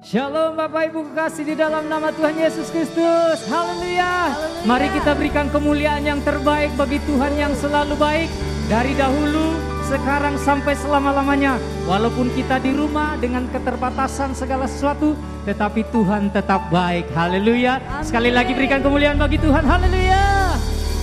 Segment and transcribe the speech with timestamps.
[0.00, 3.44] Shalom Bapak Ibu kekasih di dalam nama Tuhan Yesus Kristus.
[3.52, 4.32] Haleluya.
[4.64, 8.32] Mari kita berikan kemuliaan yang terbaik bagi Tuhan yang selalu baik
[8.64, 9.60] dari dahulu,
[9.92, 11.60] sekarang sampai selama-lamanya.
[11.84, 15.12] Walaupun kita di rumah dengan keterbatasan segala sesuatu,
[15.44, 17.04] tetapi Tuhan tetap baik.
[17.12, 18.00] Haleluya.
[18.00, 19.68] Sekali lagi berikan kemuliaan bagi Tuhan.
[19.68, 20.56] Haleluya.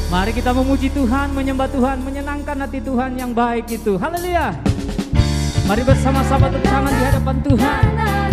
[0.10, 3.94] Mari kita memuji Tuhan, menyembah Tuhan, menyenangkan hati Tuhan yang baik itu.
[4.02, 4.58] Haleluya.
[5.70, 8.27] Mari bersama-sama tepuk tangan di hadapan Tuhan.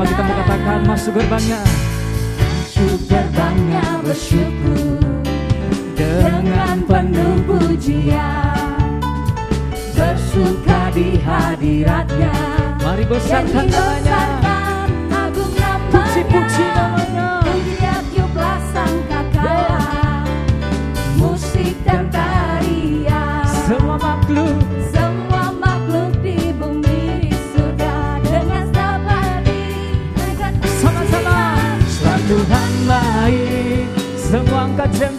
[0.00, 1.60] Sama-sama kita mau katakan masuk gerbangnya.
[2.40, 4.96] Masuk gerbangnya bersyukur.
[5.92, 8.96] Dengan penuh pujian.
[9.92, 12.32] Bersuka di hadiratnya.
[12.80, 14.20] Mari besarkan namanya
[15.92, 16.79] Puji-puji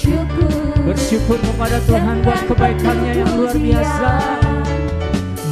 [0.00, 4.12] bersyukur Bersyukur kepada Tuhan buat kebaikannya yang luar biasa.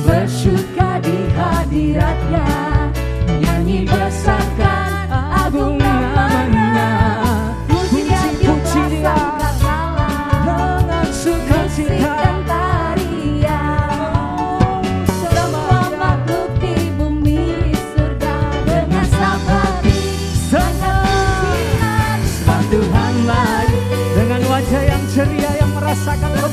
[0.09, 2.49] Bersyuka di hadiratnya
[3.45, 5.13] Nyanyi besarkan
[5.45, 5.77] agung
[26.05, 26.48] ceria yang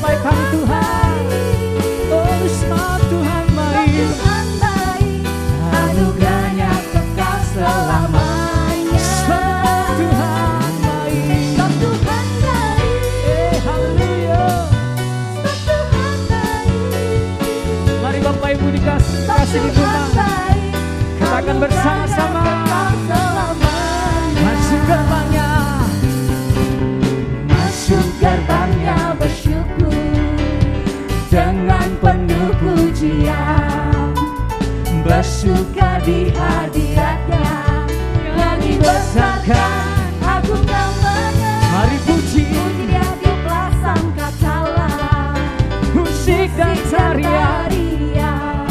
[36.06, 37.50] di hadiratnya.
[38.38, 42.46] Nyanyi besarkan agung namanya Mari puji.
[42.46, 44.90] Puji dia di pelasang kacala.
[45.98, 48.70] Musik dan tarian tarian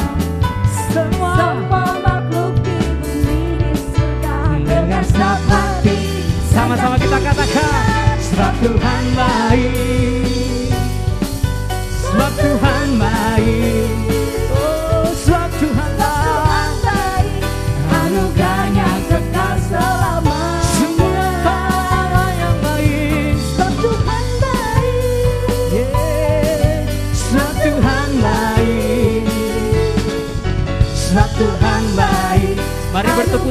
[0.87, 1.35] semua.
[1.35, 5.99] Semua makhluk di bumi di surga dengan senang hati.
[6.55, 8.94] Sama-sama kita katakan Sebab Tuhan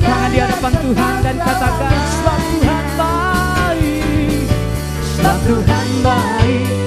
[0.05, 4.47] tangan di hadapan Tuhan dan katakan Sebab Tuhan baik.
[5.17, 6.84] Sebab Tuhan baik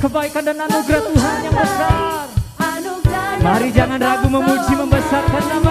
[0.00, 2.24] kebaikan dan anugerah Tuhan yang besar.
[3.40, 5.69] Mari jangan ragu memuji membesarkan namanya.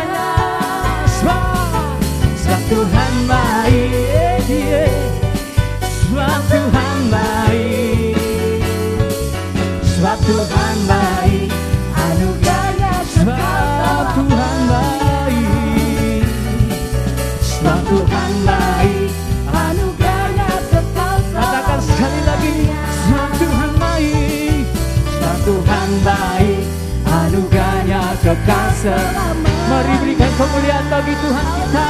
[28.49, 31.87] Selamanya Mari berikan kemuliaan bagi Tuhan kita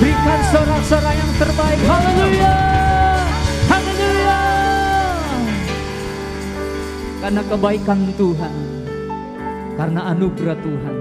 [0.00, 1.80] Berikan sorak-sorak yang terbaik.
[1.84, 2.56] Haleluya.
[3.68, 4.40] Haleluya.
[7.20, 8.54] Karena kebaikan Tuhan.
[9.76, 10.96] Karena anugerah Tuhan.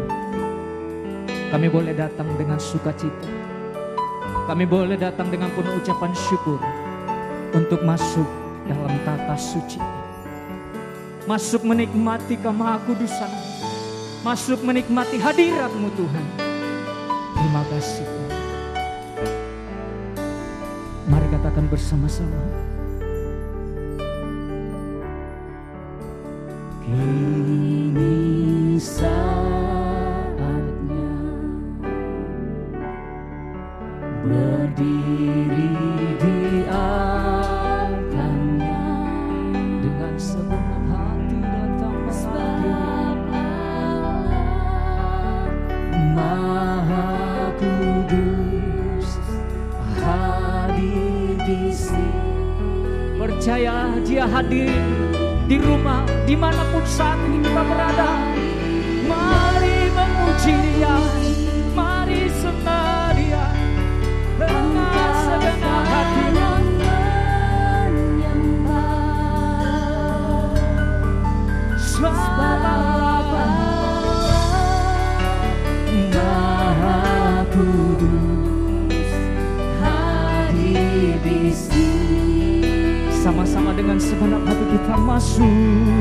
[1.55, 3.31] Kami boleh datang dengan sukacita.
[4.51, 6.59] Kami boleh datang dengan penuh ucapan syukur
[7.55, 8.27] untuk masuk
[8.67, 9.79] dalam tata suci.
[11.23, 13.31] Masuk menikmati kemahakudusan.
[14.19, 16.25] Masuk menikmati hadiratmu Tuhan.
[17.39, 18.41] Terima kasih Tuhan.
[21.07, 22.43] Mari katakan bersama-sama.
[26.83, 29.38] Kini saatnya
[54.09, 54.73] dia hadir
[55.45, 58.09] di rumah di mana pun saat ini kita berada.
[59.05, 60.97] Mari memuji dia,
[83.79, 85.98] dengan segenap hati kita masuk.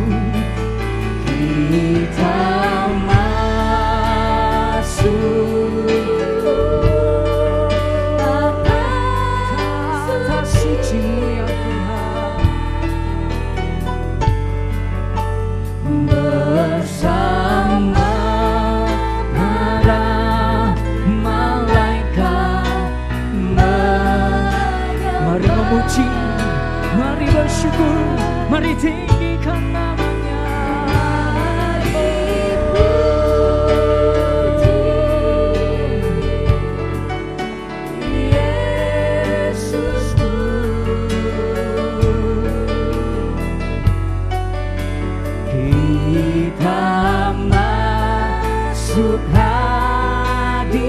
[45.67, 50.87] Kita masuk hadiratnya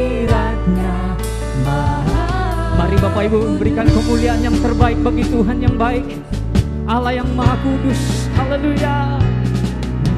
[1.65, 2.77] Maha.
[2.77, 6.05] Mari Bapak Ibu berikan kemuliaan yang terbaik bagi Tuhan yang baik
[6.89, 9.21] Allah yang Maha Kudus Haleluya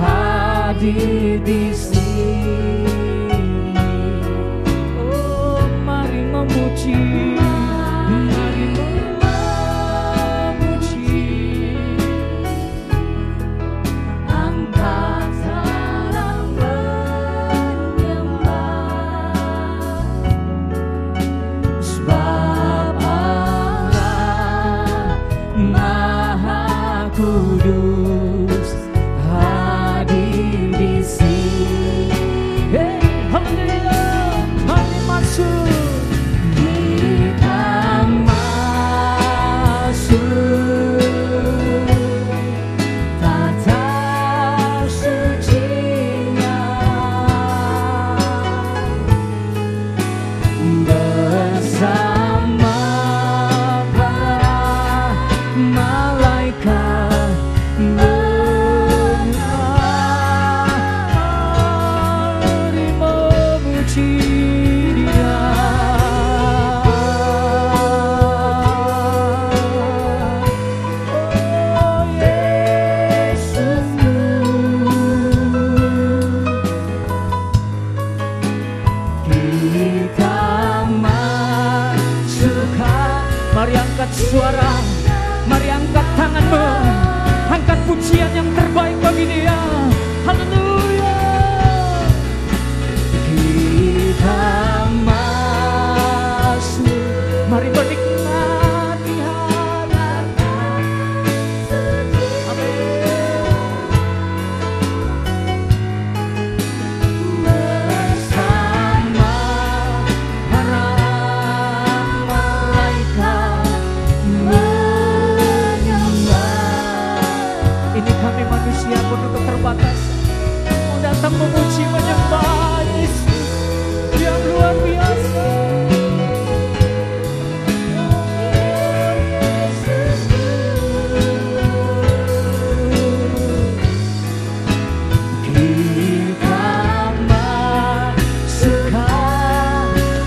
[0.00, 3.04] hadir di sini.
[4.96, 6.96] Oh, mari memuji,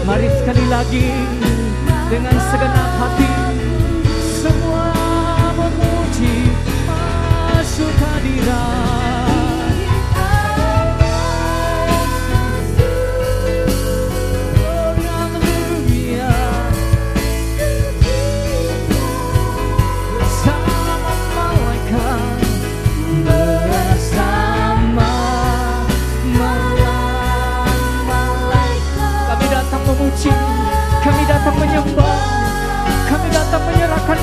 [0.10, 1.06] Mari sekali lagi
[2.10, 3.49] dengan segenap hati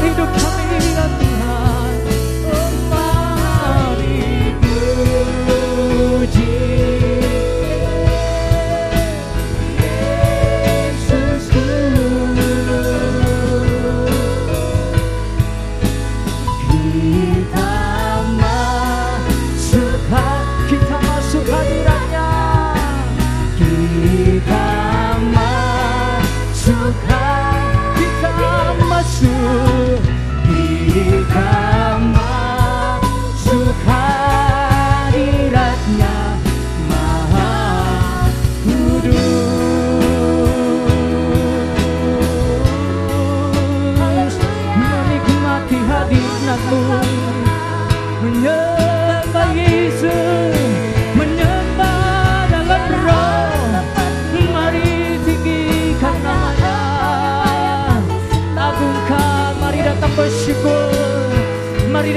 [0.06, 1.35] menyerahkan hidup kami ya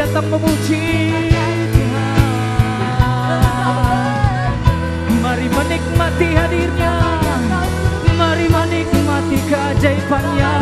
[0.09, 0.81] datang memuji
[5.21, 6.93] mari menikmati hadirnya.
[8.17, 10.53] Mari menikmati keajaibannya.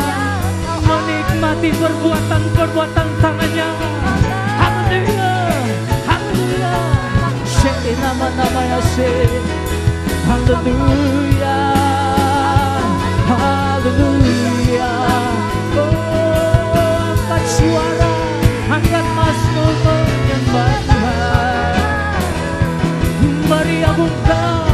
[0.83, 3.69] Menikmati perbuatan-perbuatan tangannya.
[4.59, 5.31] Haleluya
[6.11, 6.75] Haleluya.
[7.47, 9.31] Syekh nama-nama Yesus
[10.27, 11.59] Haleluya
[13.31, 14.91] Haleluya.
[15.79, 17.96] Oh angkat suara
[23.87, 24.66] Mari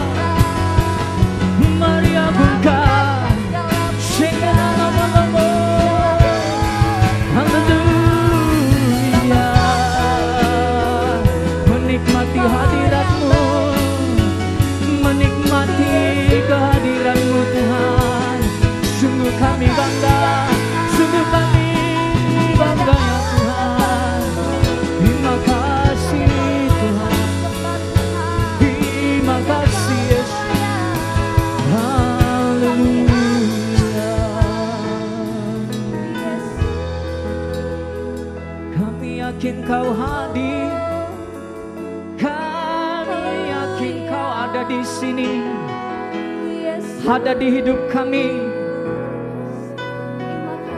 [47.04, 48.32] Ada di hidup kami.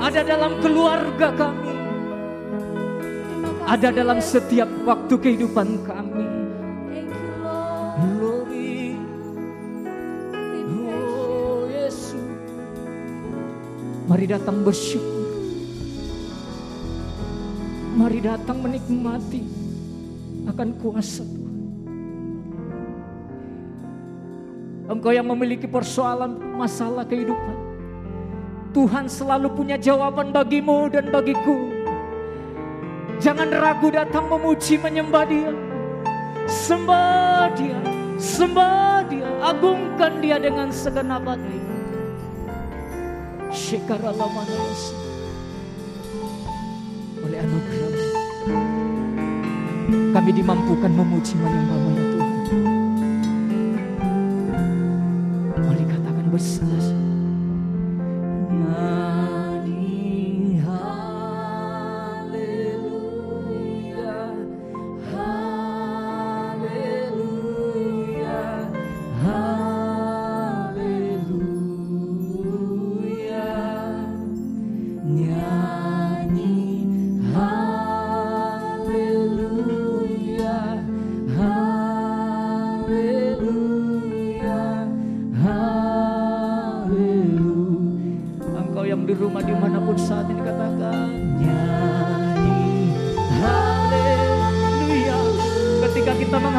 [0.02, 1.74] Ada dalam keluarga kami.
[3.70, 6.26] Ada dalam setiap waktu kehidupan kami.
[8.26, 8.42] Oh
[14.10, 15.30] Mari datang bersyukur.
[18.02, 19.46] Mari datang menikmati
[20.50, 21.22] akan kuasa.
[21.22, 21.45] Tuhan.
[24.86, 27.58] Engkau yang memiliki persoalan masalah kehidupan.
[28.70, 31.74] Tuhan selalu punya jawaban bagimu dan bagiku.
[33.18, 35.52] Jangan ragu datang memuji menyembah dia.
[36.46, 37.80] Sembah dia,
[38.22, 41.58] sembah dia, agungkan dia dengan segenap hati.
[43.50, 44.62] Syekaralamana
[47.26, 47.94] oleh anugerah
[50.14, 52.05] kami dimampukan memuji menyembahmu
[56.36, 57.05] katakan bersama.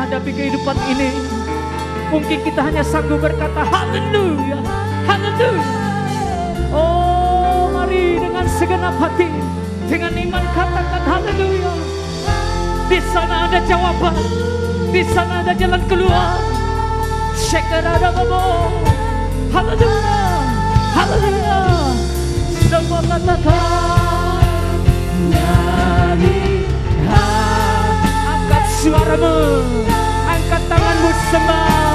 [0.06, 1.10] menghadapi kehidupan ini.
[2.14, 4.62] Mungkin kita hanya sanggup berkata haleluya,
[5.02, 5.66] haleluya.
[6.70, 9.26] Oh mari dengan segenap hati,
[9.90, 11.74] dengan iman katakan haleluya.
[12.86, 14.14] Di sana ada jawaban,
[14.94, 16.38] di sana ada jalan keluar.
[17.34, 18.70] Shekarababoh,
[19.50, 20.22] haleluya,
[20.94, 21.58] haleluya.
[22.70, 24.78] Semua katakan
[25.34, 26.46] nyanyi.
[28.86, 29.95] suaramu
[30.68, 31.85] tanganmu sembah.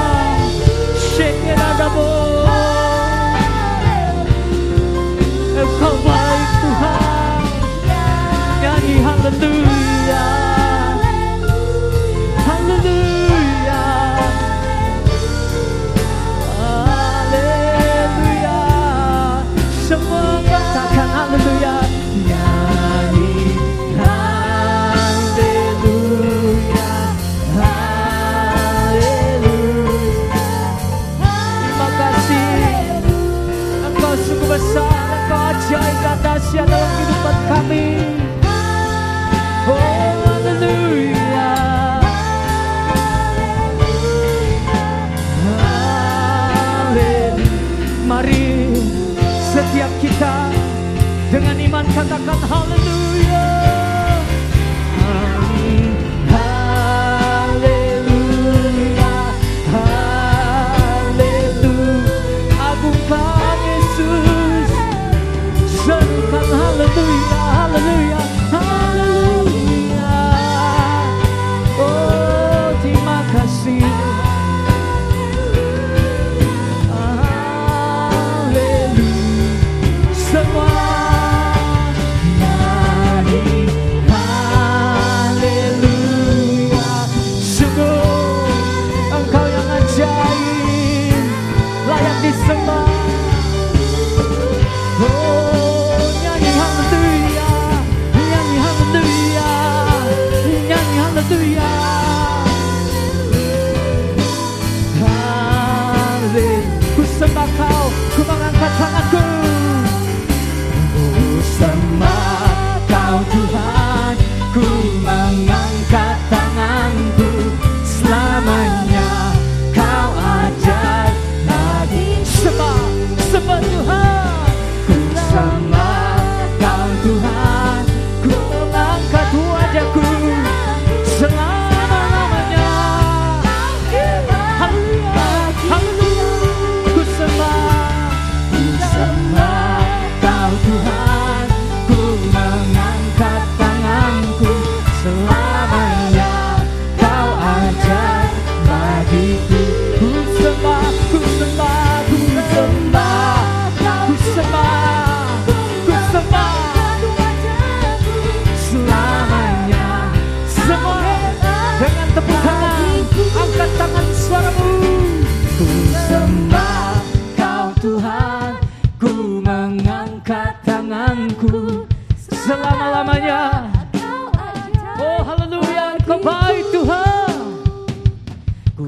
[51.81, 53.10] Everyone katakan hallelujah.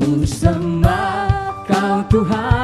[0.03, 0.99] bersama
[1.67, 2.62] Kau Tuhan.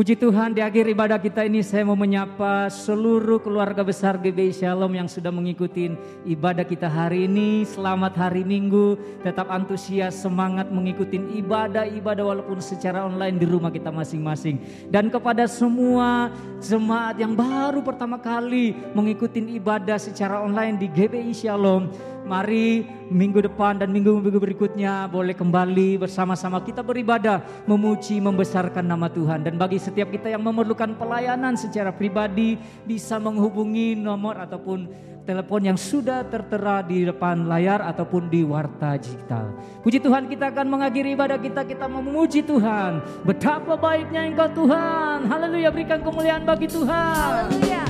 [0.00, 4.96] Puji Tuhan di akhir ibadah kita ini saya mau menyapa seluruh keluarga besar GBI Shalom
[4.96, 5.92] yang sudah mengikuti
[6.24, 7.68] ibadah kita hari ini.
[7.68, 14.88] Selamat hari Minggu, tetap antusias, semangat mengikuti ibadah-ibadah walaupun secara online di rumah kita masing-masing.
[14.88, 16.32] Dan kepada semua
[16.64, 21.92] jemaat yang baru pertama kali mengikuti ibadah secara online di GBI Shalom,
[22.24, 29.42] Mari minggu depan dan minggu-minggu berikutnya boleh kembali bersama-sama kita beribadah, memuji, membesarkan nama Tuhan.
[29.42, 32.54] Dan bagi setiap kita yang memerlukan pelayanan secara pribadi
[32.86, 39.52] bisa menghubungi nomor ataupun telepon yang sudah tertera di depan layar ataupun di warta digital.
[39.84, 42.98] Puji Tuhan kita akan mengakhiri ibadah kita, kita memuji Tuhan.
[43.22, 45.28] Betapa baiknya engkau Tuhan.
[45.28, 47.46] Haleluya berikan kemuliaan bagi Tuhan.
[47.46, 47.89] Haleluya.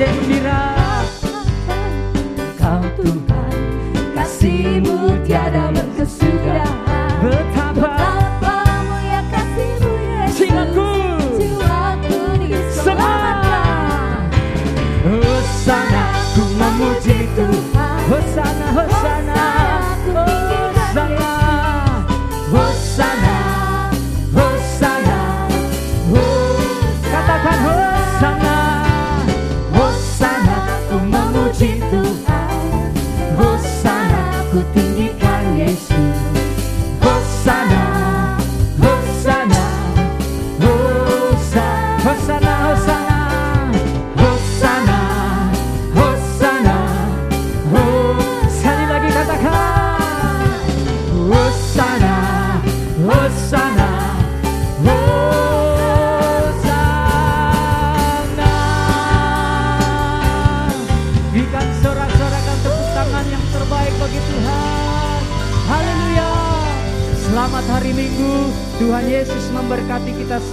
[0.00, 0.60] Gembira.
[2.56, 3.52] Kau Tuhan
[4.16, 5.69] Kasih-Mu tiada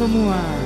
[0.08, 0.57] Selamat hari